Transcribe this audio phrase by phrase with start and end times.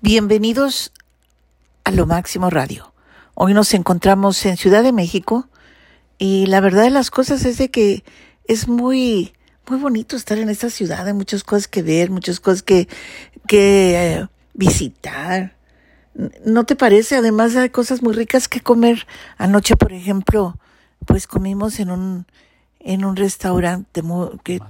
[0.00, 0.92] Bienvenidos
[1.82, 2.92] a Lo Máximo Radio.
[3.34, 5.48] Hoy nos encontramos en Ciudad de México
[6.18, 8.04] y la verdad de las cosas es de que
[8.44, 9.32] es muy,
[9.68, 11.04] muy bonito estar en esta ciudad.
[11.04, 12.86] Hay muchas cosas que ver, muchas cosas que,
[13.48, 15.56] que eh, visitar.
[16.44, 17.16] ¿No te parece?
[17.16, 19.04] Además hay cosas muy ricas que comer.
[19.36, 20.56] Anoche, por ejemplo,
[21.06, 22.26] pues comimos en un,
[22.78, 24.60] en un restaurante muy, que,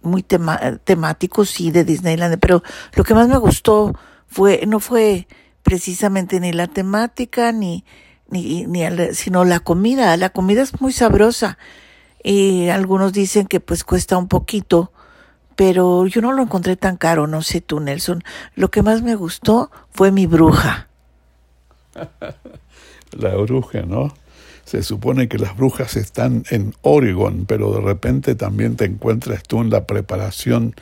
[0.00, 2.62] muy temático, sí, de Disneyland, pero
[2.94, 3.92] lo que más me gustó
[4.30, 5.26] fue, no fue
[5.62, 7.84] precisamente ni la temática ni,
[8.28, 10.16] ni, ni sino la comida.
[10.16, 11.58] La comida es muy sabrosa
[12.22, 14.92] y algunos dicen que pues cuesta un poquito,
[15.56, 18.22] pero yo no lo encontré tan caro, no sé tú, Nelson.
[18.54, 20.88] Lo que más me gustó fue mi bruja.
[23.12, 24.14] la bruja, ¿no?
[24.70, 29.62] Se supone que las brujas están en Oregon, pero de repente también te encuentras tú
[29.62, 30.76] en la preparación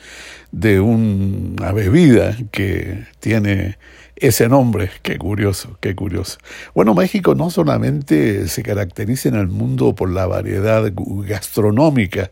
[0.51, 3.79] de una bebida que tiene
[4.15, 4.91] ese nombre.
[5.01, 6.37] Qué curioso, qué curioso.
[6.75, 12.29] Bueno, México no solamente se caracteriza en el mundo por la variedad gastronómica,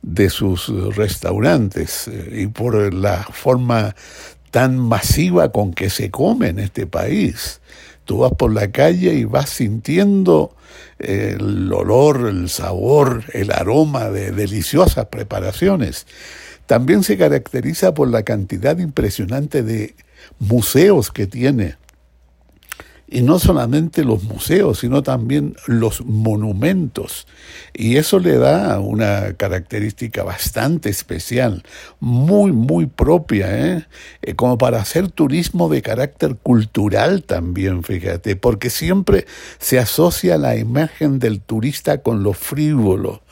[0.00, 3.94] de sus restaurantes eh, y por la forma
[4.50, 7.60] tan masiva con que se come en este país.
[8.06, 10.54] Tú vas por la calle y vas sintiendo
[10.98, 16.06] el olor, el sabor, el aroma de deliciosas preparaciones.
[16.66, 19.94] También se caracteriza por la cantidad impresionante de
[20.38, 21.76] museos que tiene
[23.08, 27.26] y no solamente los museos, sino también los monumentos.
[27.72, 31.62] Y eso le da una característica bastante especial,
[32.00, 33.86] muy, muy propia, ¿eh?
[34.22, 39.26] eh como para hacer turismo de carácter cultural también, fíjate, porque siempre
[39.58, 43.22] se asocia la imagen del turista con lo frívolo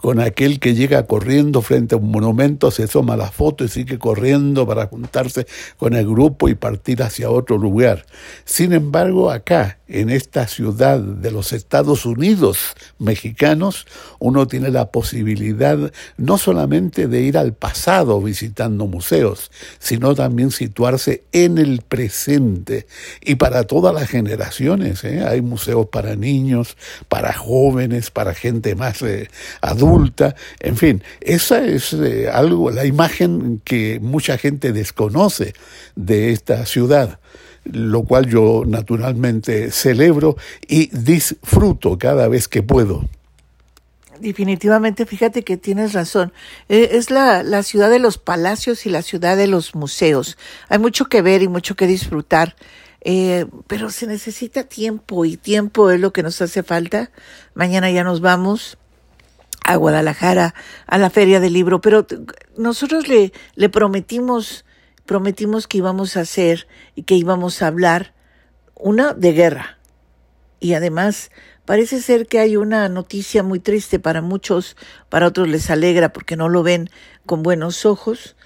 [0.00, 3.98] con aquel que llega corriendo frente a un monumento, se toma la foto y sigue
[3.98, 5.46] corriendo para juntarse
[5.76, 8.06] con el grupo y partir hacia otro lugar.
[8.44, 13.86] Sin embargo, acá, en esta ciudad de los Estados Unidos mexicanos,
[14.20, 19.50] uno tiene la posibilidad no solamente de ir al pasado visitando museos,
[19.80, 22.86] sino también situarse en el presente
[23.20, 25.02] y para todas las generaciones.
[25.02, 25.24] ¿eh?
[25.26, 26.76] Hay museos para niños,
[27.08, 29.28] para jóvenes, para gente más eh,
[29.60, 29.87] adulta
[30.60, 35.54] en fin, esa es eh, algo, la imagen que mucha gente desconoce
[35.96, 37.18] de esta ciudad
[37.70, 43.04] lo cual yo naturalmente celebro y disfruto cada vez que puedo.
[44.20, 46.32] Definitivamente, fíjate que tienes razón.
[46.68, 50.38] Eh, es la, la, ciudad de los palacios y la ciudad de los museos.
[50.68, 52.56] Hay mucho que ver y mucho que disfrutar,
[53.02, 57.10] eh, pero se necesita tiempo y tiempo es lo que nos hace falta.
[57.54, 58.78] Mañana ya nos vamos
[59.68, 60.54] a Guadalajara,
[60.86, 62.06] a la feria del libro, pero
[62.56, 64.64] nosotros le, le prometimos,
[65.04, 68.14] prometimos que íbamos a hacer y que íbamos a hablar
[68.74, 69.78] una de guerra.
[70.58, 71.30] Y además,
[71.66, 74.74] parece ser que hay una noticia muy triste para muchos,
[75.10, 76.88] para otros les alegra porque no lo ven
[77.26, 78.36] con buenos ojos,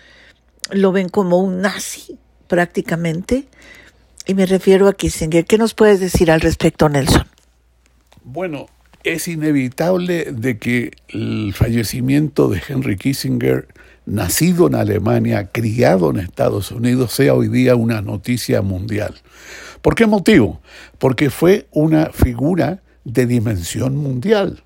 [0.73, 2.19] lo ven como un nazi
[2.49, 3.47] prácticamente.
[4.27, 5.45] Y me refiero a Kissinger.
[5.45, 7.29] ¿Qué nos puedes decir al respecto, Nelson?
[8.25, 8.67] Bueno,
[9.05, 13.69] es inevitable de que el fallecimiento de Henry Kissinger,
[14.07, 19.15] nacido en Alemania, criado en Estados Unidos, sea hoy día una noticia mundial.
[19.81, 20.61] ¿Por qué motivo?
[20.99, 24.63] Porque fue una figura de dimensión mundial.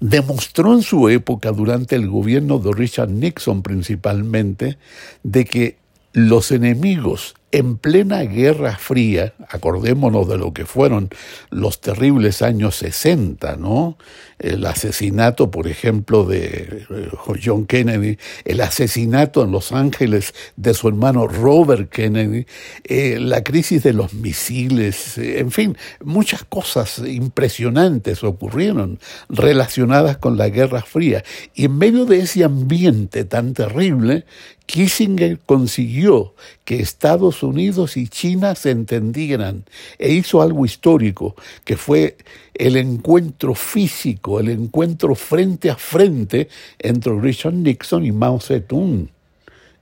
[0.00, 4.78] Demostró en su época, durante el gobierno de Richard Nixon principalmente,
[5.22, 5.76] de que
[6.12, 11.08] los enemigos en plena Guerra Fría, acordémonos de lo que fueron
[11.50, 13.96] los terribles años 60, ¿no?
[14.38, 17.08] El asesinato, por ejemplo, de eh,
[17.42, 22.46] John Kennedy, el asesinato en Los Ángeles de su hermano Robert Kennedy,
[22.84, 30.36] eh, la crisis de los misiles, eh, en fin, muchas cosas impresionantes ocurrieron relacionadas con
[30.36, 31.24] la Guerra Fría.
[31.54, 34.24] Y en medio de ese ambiente tan terrible,
[34.68, 36.34] Kissinger consiguió
[36.66, 39.64] que Estados Unidos y China se entendieran
[39.98, 41.34] e hizo algo histórico,
[41.64, 42.16] que fue
[42.54, 46.48] el encuentro físico, el encuentro frente a frente
[46.78, 49.08] entre Richard Nixon y Mao Zedong.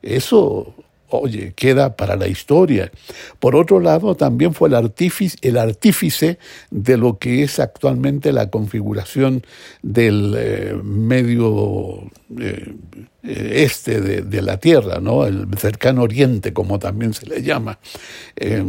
[0.02, 0.74] Eso
[1.08, 2.90] oye, queda para la historia.
[3.38, 6.38] Por otro lado, también fue el artífice, el artífice
[6.70, 9.44] de lo que es actualmente la configuración
[9.82, 12.74] del eh, medio, eh,
[13.26, 15.26] este de, la Tierra, ¿no?
[15.26, 17.78] el cercano Oriente, como también se le llama,
[18.36, 18.64] eh,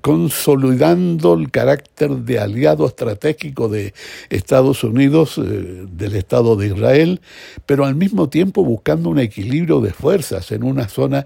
[0.00, 3.94] consolidando el carácter de aliado estratégico de
[4.30, 7.20] Estados Unidos, eh, del Estado de Israel,
[7.66, 11.24] pero al mismo tiempo buscando un equilibrio de fuerzas en una zona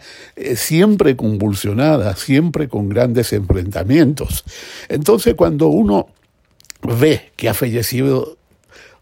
[0.55, 4.45] siempre convulsionada, siempre con grandes enfrentamientos.
[4.89, 6.09] Entonces, cuando uno
[6.83, 8.37] ve que ha fallecido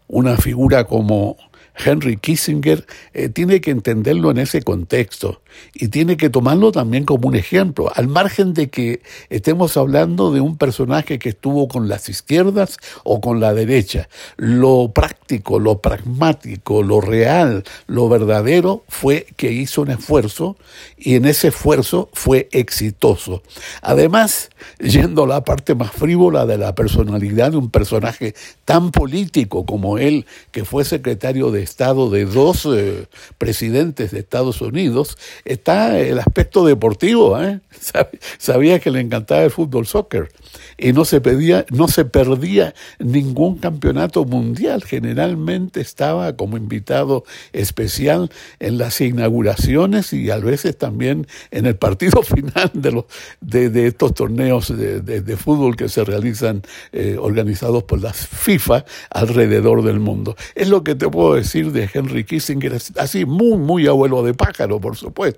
[0.07, 1.37] una figura como
[1.75, 5.40] Henry Kissinger eh, tiene que entenderlo en ese contexto
[5.73, 10.41] y tiene que tomarlo también como un ejemplo, al margen de que estemos hablando de
[10.41, 14.09] un personaje que estuvo con las izquierdas o con la derecha.
[14.37, 20.57] Lo práctico, lo pragmático, lo real, lo verdadero fue que hizo un esfuerzo
[20.97, 23.43] y en ese esfuerzo fue exitoso.
[23.81, 24.49] Además,
[24.79, 29.97] yendo a la parte más frívola de la personalidad de un personaje tan político como
[29.97, 33.07] él, que fue secretario de Estado de dos eh,
[33.37, 37.41] presidentes de Estados Unidos, está el aspecto deportivo.
[37.41, 37.59] ¿eh?
[38.37, 40.29] Sabía que le encantaba el fútbol soccer
[40.77, 44.83] y no se, pedía, no se perdía ningún campeonato mundial.
[44.83, 47.23] Generalmente estaba como invitado
[47.53, 53.05] especial en las inauguraciones y a veces también en el partido final de, los,
[53.41, 56.61] de, estos torneos de, fútbol que se realizan
[56.91, 60.35] eh, organizados por la FIFA alrededor del mundo.
[60.55, 64.79] Es lo que te puedo decir de Henry Kissinger, así muy, muy abuelo de pájaro,
[64.79, 65.30] por supuesto,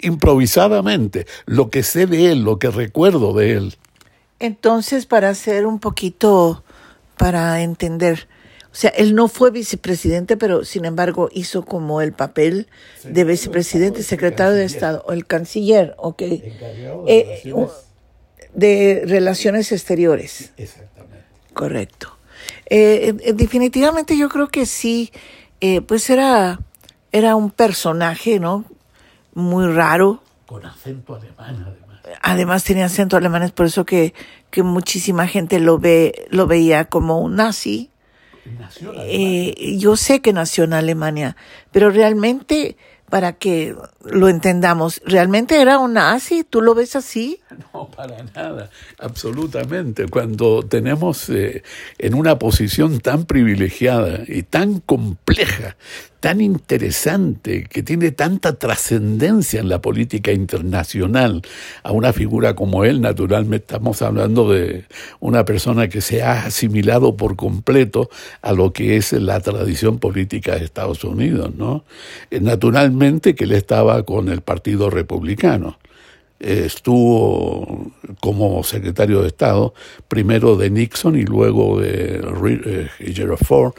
[0.00, 3.74] improvisadamente, lo que sé de él, lo que recuerdo de él.
[4.38, 6.64] Entonces, para hacer un poquito,
[7.16, 8.28] para entender,
[8.74, 12.66] o sea, él no fue vicepresidente, pero sin embargo hizo como el papel
[13.04, 16.22] de vicepresidente, secretario de Estado, o el canciller, ok.
[16.22, 17.54] Eh,
[18.52, 20.50] de relaciones exteriores.
[20.56, 21.24] Exactamente.
[21.52, 22.18] Correcto.
[22.66, 25.12] Eh, eh, definitivamente yo creo que sí,
[25.86, 26.58] pues era,
[27.12, 28.64] era un personaje, ¿no?
[29.34, 30.22] Muy raro.
[30.46, 31.84] Con acento alemán, además
[32.22, 34.14] además tenía acento alemán, es por eso que,
[34.50, 37.90] que muchísima gente lo ve, lo veía como un nazi.
[38.98, 41.34] Eh, yo sé que nació en Alemania,
[41.72, 42.76] pero realmente,
[43.08, 46.44] para que lo entendamos, ¿realmente era un nazi?
[46.44, 47.40] ¿Tú lo ves así?
[47.72, 50.06] No, para nada, absolutamente.
[50.08, 51.62] Cuando tenemos eh,
[51.98, 55.76] en una posición tan privilegiada y tan compleja
[56.24, 61.42] tan interesante, que tiene tanta trascendencia en la política internacional,
[61.82, 64.86] a una figura como él, naturalmente estamos hablando de
[65.20, 68.08] una persona que se ha asimilado por completo
[68.40, 71.84] a lo que es la tradición política de Estados Unidos, ¿no?
[72.30, 75.76] Eh, naturalmente que él estaba con el Partido Republicano
[76.44, 79.74] estuvo como secretario de Estado,
[80.08, 83.72] primero de Nixon y luego de eh, Gerald Ford,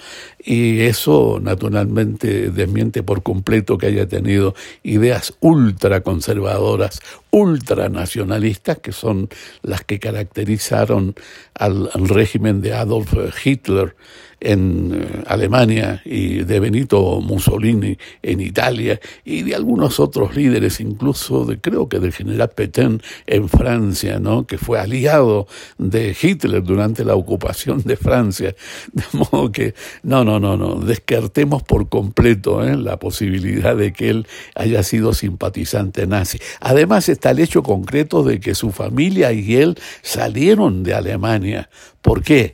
[0.44, 7.00] y eso naturalmente desmiente por completo que haya tenido ideas ultraconservadoras,
[7.36, 9.28] ultranacionalistas, que son
[9.62, 11.16] las que caracterizaron
[11.54, 13.14] al régimen de Adolf
[13.46, 13.94] Hitler
[14.40, 21.46] en eh, Alemania y de Benito Mussolini en Italia y de algunos otros líderes, incluso
[21.46, 24.46] de creo que del general Petain en Francia, ¿no?
[24.46, 25.48] que fue aliado
[25.78, 28.56] de Hitler durante la ocupación de Francia.
[28.94, 29.74] De modo que,
[30.04, 32.78] no, no, no, no, descartemos por completo ¿eh?
[32.78, 36.40] la posibilidad de que él haya sido simpatizante nazi.
[36.60, 41.70] Además está el hecho concreto de que su familia y él salieron de Alemania.
[42.02, 42.54] ¿Por qué?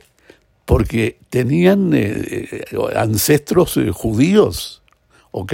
[0.64, 4.82] porque tenían eh, eh, ancestros eh, judíos,
[5.30, 5.52] ¿ok?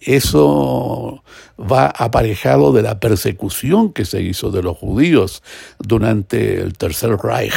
[0.00, 1.22] Eso
[1.58, 5.42] va aparejado de la persecución que se hizo de los judíos
[5.78, 7.52] durante el Tercer Reich,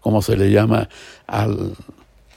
[0.00, 0.88] como se le llama
[1.26, 1.76] al,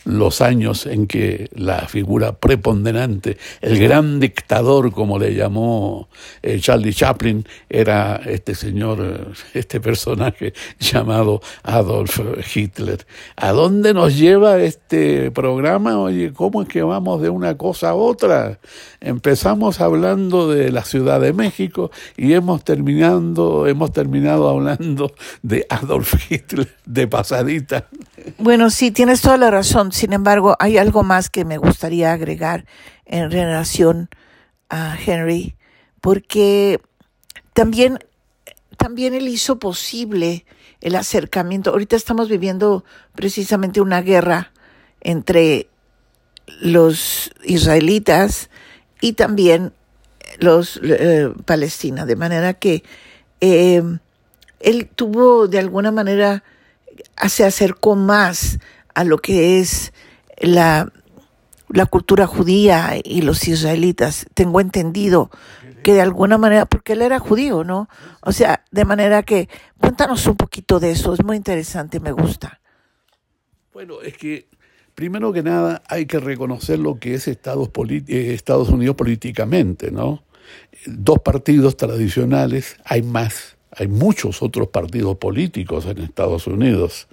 [0.05, 6.07] los años en que la figura preponderante, el gran dictador, como le llamó
[6.41, 12.19] eh, Charlie Chaplin, era este señor, eh, este personaje llamado Adolf
[12.55, 13.05] Hitler.
[13.35, 15.99] ¿A dónde nos lleva este programa?
[15.99, 18.59] Oye, ¿cómo es que vamos de una cosa a otra?
[19.05, 26.15] Empezamos hablando de la Ciudad de México y hemos terminado, hemos terminado hablando de Adolf
[26.31, 27.87] Hitler de pasadita.
[28.39, 29.91] Bueno, sí, tienes toda la razón.
[29.91, 32.65] Sin embargo, hay algo más que me gustaría agregar
[33.05, 34.09] en relación
[34.71, 35.55] a Henry,
[36.01, 36.81] porque
[37.53, 37.99] también,
[38.75, 40.47] también él hizo posible
[40.81, 41.69] el acercamiento.
[41.69, 42.83] Ahorita estamos viviendo
[43.13, 44.51] precisamente una guerra
[45.01, 45.69] entre
[46.59, 48.49] los israelitas
[49.05, 49.71] y también
[50.39, 52.83] los eh, palestinos, de manera que
[53.39, 53.83] eh,
[54.59, 56.43] él tuvo de alguna manera
[57.29, 58.57] se acercó más
[58.95, 59.93] a lo que es
[60.39, 60.91] la,
[61.69, 64.25] la cultura judía y los israelitas.
[64.33, 65.29] Tengo entendido
[65.83, 67.87] que de alguna manera, porque él era judío, ¿no?
[68.21, 72.59] O sea, de manera que cuéntanos un poquito de eso, es muy interesante, me gusta.
[73.71, 74.47] Bueno, es que
[74.95, 80.23] primero que nada hay que reconocer lo que es Estados, eh, Estados Unidos políticamente, ¿no?
[80.85, 87.07] Dos partidos tradicionales, hay más, hay muchos otros partidos políticos en Estados Unidos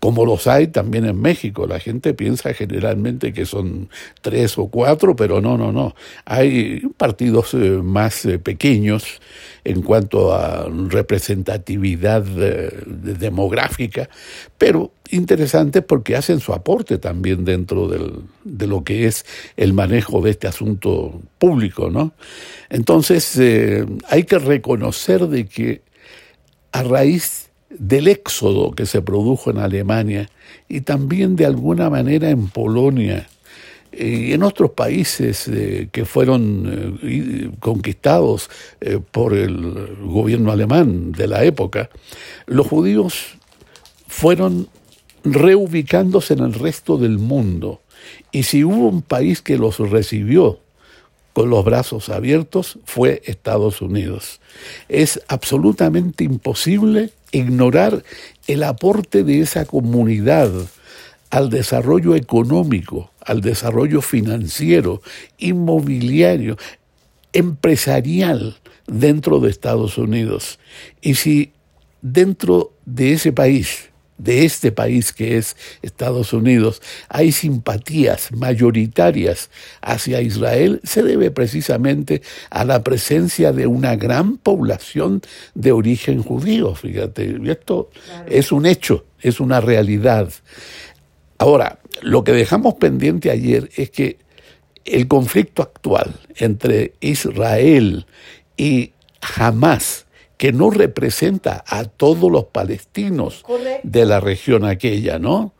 [0.00, 1.66] como los hay también en México.
[1.66, 3.90] La gente piensa generalmente que son
[4.22, 5.94] tres o cuatro, pero no, no, no.
[6.24, 9.20] Hay partidos eh, más eh, pequeños
[9.62, 14.08] en cuanto a representatividad eh, demográfica,
[14.56, 17.88] pero interesantes porque hacen su aporte también dentro
[18.44, 19.26] de lo que es
[19.56, 22.14] el manejo de este asunto público, ¿no?
[22.70, 23.38] Entonces
[24.08, 25.82] hay que reconocer de que
[26.70, 30.28] a raíz del éxodo que se produjo en Alemania
[30.68, 33.28] y también de alguna manera en Polonia
[33.92, 38.48] y en otros países eh, que fueron eh, conquistados
[38.80, 41.90] eh, por el gobierno alemán de la época,
[42.46, 43.36] los judíos
[44.06, 44.68] fueron
[45.24, 47.80] reubicándose en el resto del mundo.
[48.30, 50.60] Y si hubo un país que los recibió
[51.32, 54.39] con los brazos abiertos, fue Estados Unidos.
[54.88, 58.02] Es absolutamente imposible ignorar
[58.46, 60.50] el aporte de esa comunidad
[61.30, 65.00] al desarrollo económico, al desarrollo financiero,
[65.38, 66.56] inmobiliario,
[67.32, 70.58] empresarial dentro de Estados Unidos.
[71.00, 71.52] Y si
[72.02, 73.89] dentro de ese país
[74.22, 79.50] de este país que es Estados Unidos, hay simpatías mayoritarias
[79.80, 85.22] hacia Israel, se debe precisamente a la presencia de una gran población
[85.54, 87.90] de origen judío, fíjate, esto
[88.28, 90.30] es un hecho, es una realidad.
[91.38, 94.18] Ahora, lo que dejamos pendiente ayer es que
[94.84, 98.06] el conflicto actual entre Israel
[98.56, 98.92] y
[99.36, 100.06] Hamas,
[100.40, 103.44] que no representa a todos los palestinos
[103.82, 105.52] de la región aquella, ¿no?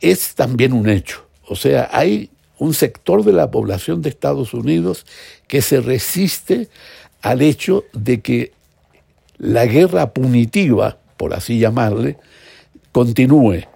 [0.00, 1.26] Es también un hecho.
[1.46, 5.04] O sea, hay un sector de la población de Estados Unidos
[5.46, 6.70] que se resiste
[7.20, 8.52] al hecho de que
[9.36, 12.16] la guerra punitiva, por así llamarle,
[12.92, 13.66] continúe,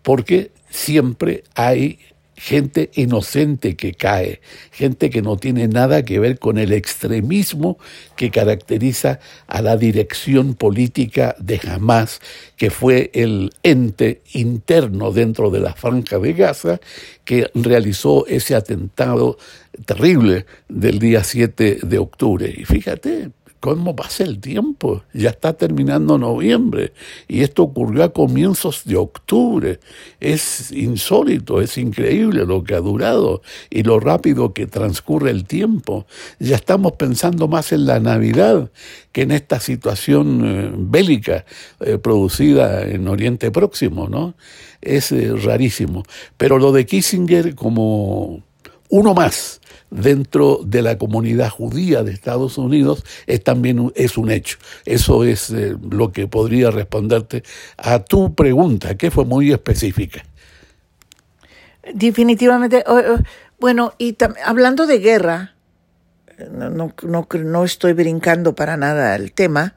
[0.00, 1.98] porque siempre hay
[2.42, 4.40] gente inocente que cae,
[4.72, 7.78] gente que no tiene nada que ver con el extremismo
[8.16, 12.20] que caracteriza a la dirección política de Hamas,
[12.56, 16.80] que fue el ente interno dentro de la franja de Gaza
[17.24, 19.38] que realizó ese atentado
[19.86, 22.52] terrible del día 7 de octubre.
[22.56, 23.30] Y fíjate,
[23.62, 25.04] ¿Cómo pasa el tiempo?
[25.14, 26.94] Ya está terminando noviembre
[27.28, 29.78] y esto ocurrió a comienzos de octubre.
[30.18, 33.40] Es insólito, es increíble lo que ha durado
[33.70, 36.06] y lo rápido que transcurre el tiempo.
[36.40, 38.72] Ya estamos pensando más en la Navidad
[39.12, 41.44] que en esta situación eh, bélica
[41.78, 44.34] eh, producida en Oriente Próximo, ¿no?
[44.80, 46.02] Es eh, rarísimo.
[46.36, 48.42] Pero lo de Kissinger como
[48.92, 54.58] uno más dentro de la comunidad judía de Estados Unidos es también es un hecho.
[54.84, 57.42] Eso es eh, lo que podría responderte
[57.78, 60.22] a tu pregunta, que fue muy específica.
[61.94, 62.84] Definitivamente.
[63.58, 65.54] bueno, y hablando de guerra,
[66.50, 69.74] no, no, no, estoy brincando para nada el tema,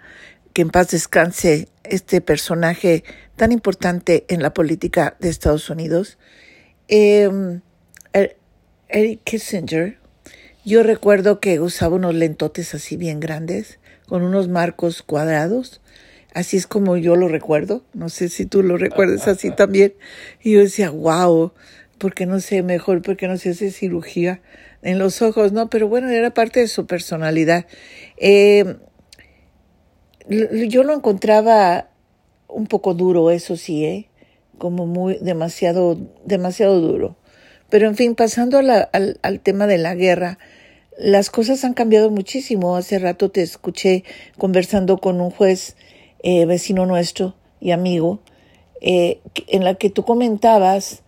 [0.52, 3.06] que en paz descanse este personaje
[3.38, 6.18] tan importante en la política de Estados Unidos.
[6.90, 7.62] Eh,
[8.88, 9.98] Eric Kissinger,
[10.64, 15.82] yo recuerdo que usaba unos lentotes así bien grandes, con unos marcos cuadrados.
[16.34, 17.84] Así es como yo lo recuerdo.
[17.94, 19.96] No sé si tú lo recuerdas así también.
[20.44, 21.54] Y yo decía, wow,
[21.98, 23.02] ¿por qué no sé mejor?
[23.02, 24.42] ¿Por qué no se hace cirugía
[24.84, 25.52] en los ojos?
[25.52, 27.66] No, pero bueno, era parte de su personalidad.
[28.18, 28.76] Eh,
[30.68, 31.90] yo lo encontraba
[32.48, 34.10] un poco duro, eso sí, ¿eh?
[34.58, 37.18] Como muy, demasiado, demasiado duro.
[37.70, 40.38] Pero en fin, pasando al, tema de la guerra,
[40.98, 42.76] las cosas han cambiado muchísimo.
[42.76, 44.04] Hace rato te escuché
[44.38, 45.76] conversando con un juez
[46.24, 48.20] eh, vecino nuestro y amigo,
[48.82, 51.02] eh, en la que tú comentabas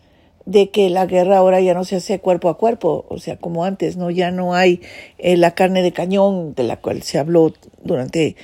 [0.45, 3.65] de que la guerra ahora ya no se hace cuerpo a cuerpo, o sea, como
[3.65, 4.09] antes, ¿no?
[4.09, 4.81] Ya no hay
[5.17, 8.35] eh, la carne de cañón de la cual se habló durante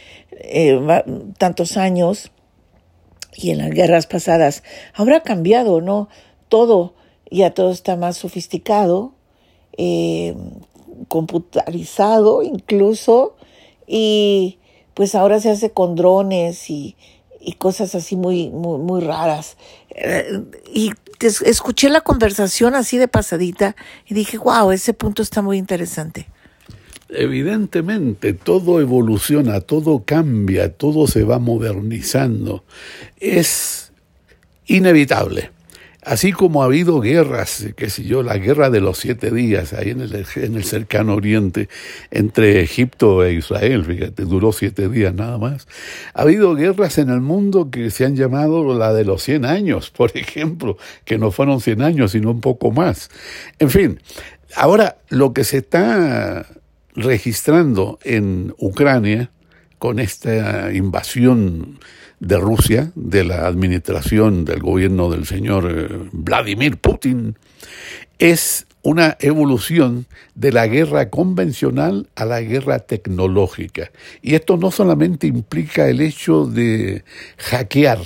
[1.37, 2.31] tantos años
[3.35, 4.63] y en las guerras pasadas.
[4.93, 6.09] Ahora ha cambiado, ¿no?
[6.49, 6.93] Todo,
[7.37, 9.13] ya todo está más sofisticado
[11.07, 13.35] computarizado incluso
[13.87, 14.59] y
[14.93, 16.95] pues ahora se hace con drones y,
[17.41, 19.57] y cosas así muy, muy, muy raras.
[19.89, 20.41] Eh,
[20.73, 23.75] y escuché la conversación así de pasadita
[24.07, 26.27] y dije, wow, ese punto está muy interesante.
[27.09, 32.63] Evidentemente, todo evoluciona, todo cambia, todo se va modernizando.
[33.19, 33.91] Es
[34.65, 35.51] inevitable.
[36.05, 39.91] Así como ha habido guerras, qué sé yo, la guerra de los siete días ahí
[39.91, 41.69] en el, en el cercano oriente
[42.11, 45.67] entre Egipto e Israel, fíjate, duró siete días nada más.
[46.13, 49.91] Ha habido guerras en el mundo que se han llamado la de los cien años,
[49.91, 53.09] por ejemplo, que no fueron cien años, sino un poco más.
[53.59, 53.99] En fin,
[54.55, 56.45] ahora lo que se está
[56.95, 59.31] registrando en Ucrania
[59.83, 61.77] con esta invasión
[62.21, 67.35] de Rusia, de la administración del gobierno del señor eh, Vladimir Putin,
[68.17, 73.91] es una evolución de la guerra convencional a la guerra tecnológica.
[74.21, 77.03] Y esto no solamente implica el hecho de
[77.35, 77.99] hackear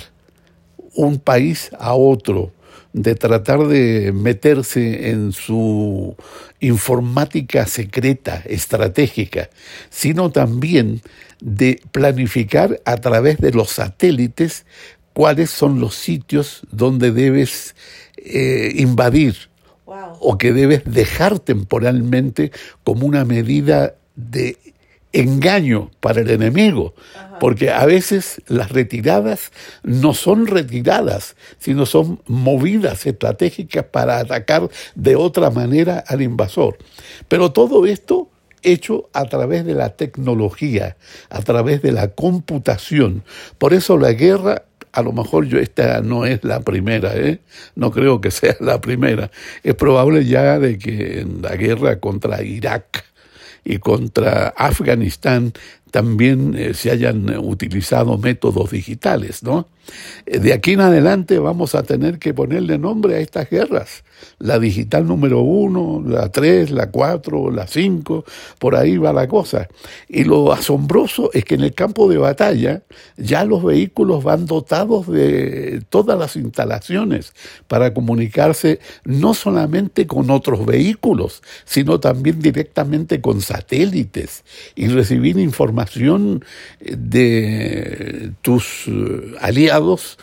[0.96, 2.50] un país a otro,
[2.92, 6.16] de tratar de meterse en su
[6.58, 9.48] informática secreta, estratégica,
[9.90, 11.02] sino también
[11.40, 14.66] de planificar a través de los satélites
[15.12, 17.74] cuáles son los sitios donde debes
[18.16, 19.50] eh, invadir
[20.20, 22.52] o que debes dejar temporalmente
[22.84, 24.56] como una medida de
[25.12, 26.94] engaño para el enemigo,
[27.40, 29.52] porque a veces las retiradas
[29.82, 36.78] no son retiradas, sino son movidas estratégicas para atacar de otra manera al invasor.
[37.26, 38.28] Pero todo esto
[38.62, 40.96] hecho a través de la tecnología,
[41.30, 43.24] a través de la computación.
[43.58, 47.40] Por eso la guerra a lo mejor yo esta no es la primera, ¿eh?
[47.76, 49.30] no creo que sea la primera.
[49.62, 53.04] Es probable ya de que en la guerra contra Irak
[53.64, 55.52] y contra Afganistán
[55.90, 59.66] también eh, se hayan utilizado métodos digitales, ¿no?
[60.26, 64.04] Eh, de aquí en adelante vamos a tener que ponerle nombre a estas guerras.
[64.38, 68.24] La digital número uno, la tres, la cuatro, la cinco,
[68.58, 69.68] por ahí va la cosa.
[70.08, 72.82] Y lo asombroso es que en el campo de batalla
[73.16, 77.32] ya los vehículos van dotados de todas las instalaciones
[77.68, 85.77] para comunicarse no solamente con otros vehículos, sino también directamente con satélites y recibir información
[86.80, 90.18] de tus eh, aliados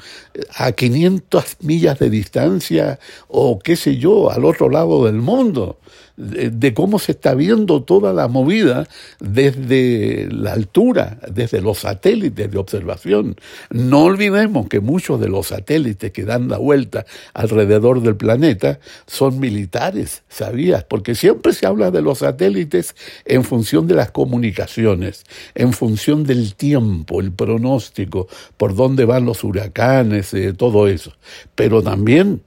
[0.56, 5.78] a 500 millas de distancia o qué sé yo, al otro lado del mundo
[6.18, 8.88] de, cómo se está viendo toda la movida
[9.20, 13.36] desde la altura, desde los satélites de observación.
[13.70, 19.40] No olvidemos que muchos de los satélites que dan la vuelta alrededor del planeta son
[19.40, 20.84] militares, ¿sabías?
[20.84, 26.56] Porque siempre se habla de los satélites en función de las comunicaciones, en función del
[26.56, 31.14] tiempo, el pronóstico, por dónde van los huracanes, eh, todo eso.
[31.56, 32.42] Pero también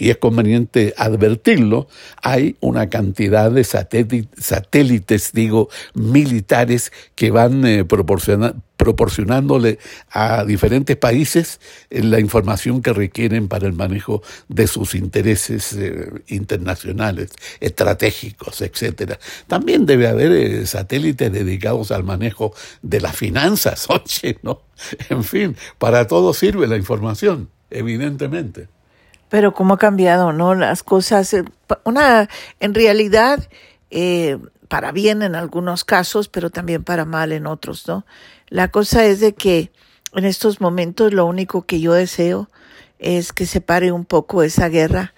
[0.00, 1.86] y es conveniente advertirlo,
[2.22, 9.78] hay una cantidad de satélites, digo, militares que van eh, proporcionándole
[10.10, 11.60] a diferentes países
[11.90, 19.18] eh, la información que requieren para el manejo de sus intereses eh, internacionales, estratégicos, etcétera.
[19.48, 24.62] También debe haber satélites dedicados al manejo de las finanzas, oye, ¿no?
[25.10, 28.79] En fin, para todo sirve la información, evidentemente.
[29.30, 30.54] Pero cómo ha cambiado, ¿no?
[30.54, 31.44] Las cosas, eh,
[31.84, 33.48] una, en realidad,
[33.90, 34.38] eh,
[34.68, 38.04] para bien en algunos casos, pero también para mal en otros, ¿no?
[38.48, 39.72] La cosa es de que
[40.14, 42.50] en estos momentos lo único que yo deseo
[42.98, 45.14] es que se pare un poco esa guerra.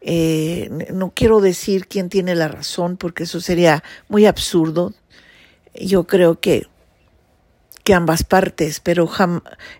[0.00, 4.94] Eh, no quiero decir quién tiene la razón, porque eso sería muy absurdo.
[5.74, 6.66] Yo creo que
[7.84, 9.08] que ambas partes, pero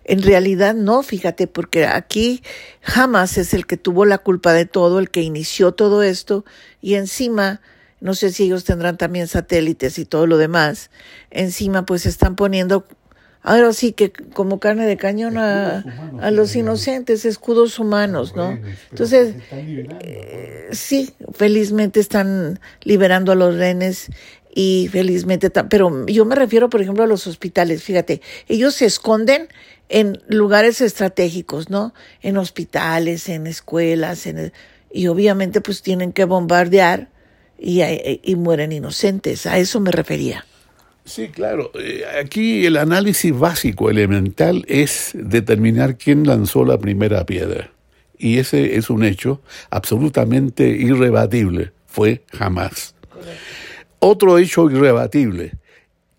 [0.04, 2.42] en realidad no, fíjate, porque aquí
[2.80, 6.44] jamás es el que tuvo la culpa de todo, el que inició todo esto,
[6.80, 7.60] y encima,
[8.00, 10.90] no sé si ellos tendrán también satélites y todo lo demás,
[11.30, 12.86] encima pues están poniendo,
[13.42, 15.84] ahora sí que como carne de cañón a,
[16.20, 18.58] a los inocentes, escudos humanos, ¿no?
[18.90, 24.10] Entonces, eh, sí, felizmente están liberando a los renes
[24.54, 29.48] y felizmente, pero yo me refiero, por ejemplo, a los hospitales, fíjate, ellos se esconden
[29.88, 31.94] en lugares estratégicos, ¿no?
[32.22, 34.52] En hospitales, en escuelas, en
[34.92, 37.08] y obviamente pues tienen que bombardear
[37.58, 37.80] y,
[38.22, 40.44] y mueren inocentes, a eso me refería.
[41.04, 41.70] Sí, claro.
[41.74, 47.72] Eh, aquí el análisis básico, elemental, es determinar quién lanzó la primera piedra.
[48.18, 51.72] Y ese es un hecho absolutamente irrebatible.
[51.86, 52.94] Fue jamás.
[54.00, 55.52] Otro hecho irrebatible,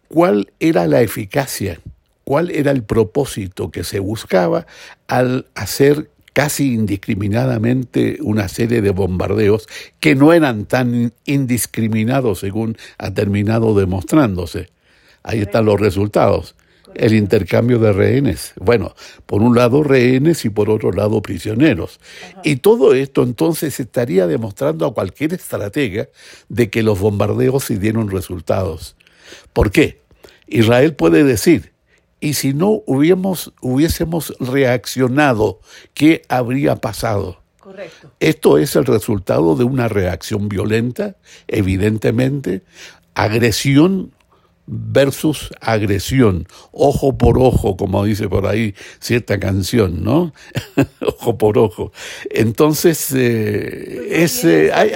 [0.07, 1.79] ¿cuál era la eficacia?
[2.23, 4.65] ¿Cuál era el propósito que se buscaba
[5.07, 9.67] al hacer casi indiscriminadamente una serie de bombardeos
[9.99, 14.69] que no eran tan indiscriminados según ha terminado demostrándose.
[15.23, 16.55] Ahí están los resultados.
[16.95, 18.53] El intercambio de rehenes.
[18.57, 21.99] Bueno, por un lado rehenes y por otro lado prisioneros.
[22.43, 26.09] Y todo esto entonces estaría demostrando a cualquier estratega
[26.49, 28.95] de que los bombardeos sí dieron resultados.
[29.53, 30.01] ¿Por qué?
[30.47, 31.71] Israel puede decir,
[32.19, 35.59] y si no hubiésemos, hubiésemos reaccionado,
[35.93, 37.41] ¿qué habría pasado?
[37.59, 38.11] Correcto.
[38.19, 41.15] Esto es el resultado de una reacción violenta,
[41.47, 42.63] evidentemente,
[43.15, 44.11] agresión
[44.73, 50.33] versus agresión, ojo por ojo, como dice por ahí cierta canción, ¿no?
[51.05, 51.91] ojo por ojo.
[52.29, 54.91] Entonces, eh, eh hay,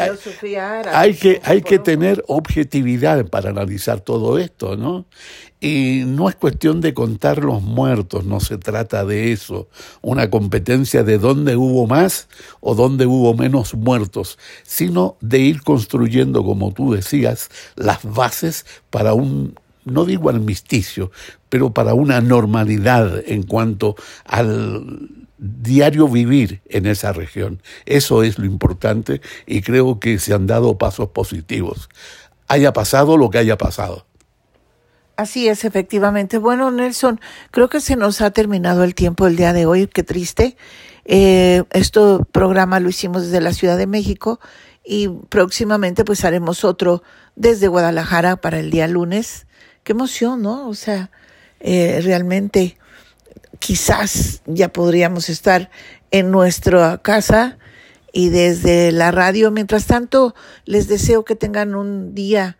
[0.93, 5.05] hay, que, hay que tener objetividad para analizar todo esto, ¿no?
[5.59, 9.67] Y no es cuestión de contar los muertos, no se trata de eso,
[10.01, 12.29] una competencia de dónde hubo más
[12.61, 19.13] o dónde hubo menos muertos, sino de ir construyendo, como tú decías, las bases para
[19.13, 21.11] un no digo armisticio,
[21.49, 23.95] pero para una normalidad en cuanto
[24.25, 27.61] al diario vivir en esa región.
[27.85, 31.89] Eso es lo importante y creo que se han dado pasos positivos.
[32.47, 34.05] Haya pasado lo que haya pasado.
[35.17, 36.37] Así es, efectivamente.
[36.39, 37.21] Bueno, Nelson,
[37.51, 39.87] creo que se nos ha terminado el tiempo el día de hoy.
[39.87, 40.57] Qué triste.
[41.05, 41.99] Este
[42.31, 44.39] programa lo hicimos desde la Ciudad de México
[44.83, 47.01] y próximamente pues haremos otro
[47.35, 49.47] desde Guadalajara para el día lunes
[49.85, 50.67] qué emoción, ¿no?
[50.67, 51.11] O sea,
[51.61, 52.75] eh, realmente
[53.59, 55.69] quizás ya podríamos estar
[56.11, 57.57] en nuestra casa
[58.11, 59.51] y desde la radio.
[59.51, 62.57] Mientras tanto, les deseo que tengan un día,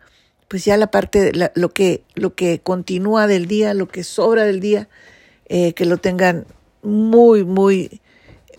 [0.48, 4.60] pues ya la parte, lo, que, lo que continúa del día, lo que sobra del
[4.60, 4.88] día,
[5.48, 6.46] eh, que lo tengan
[6.82, 8.00] muy, muy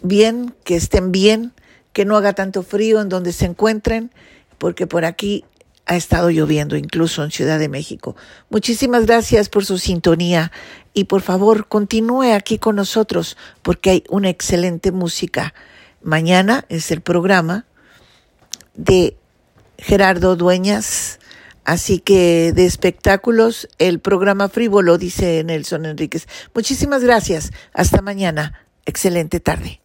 [0.03, 1.53] bien, que estén bien,
[1.93, 4.11] que no haga tanto frío en donde se encuentren,
[4.57, 5.45] porque por aquí
[5.87, 8.15] ha estado lloviendo incluso en Ciudad de México.
[8.49, 10.51] Muchísimas gracias por su sintonía
[10.93, 15.53] y por favor continúe aquí con nosotros porque hay una excelente música.
[16.03, 17.65] Mañana es el programa
[18.75, 19.17] de
[19.77, 21.19] Gerardo Dueñas,
[21.63, 26.27] así que de espectáculos, el programa frívolo, dice Nelson Enríquez.
[26.53, 27.51] Muchísimas gracias.
[27.73, 28.67] Hasta mañana.
[28.85, 29.81] Excelente tarde.